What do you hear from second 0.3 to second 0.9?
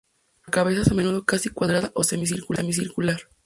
La cabeza es